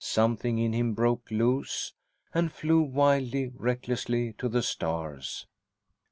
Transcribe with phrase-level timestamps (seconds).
[0.03, 1.93] Something in him broke loose,
[2.33, 5.45] and flew wildly, recklessly to the stars.